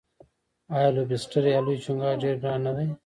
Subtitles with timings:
[0.75, 2.87] آیا لوبسټر یا لوی چنګاښ ډیر ګران نه دی؟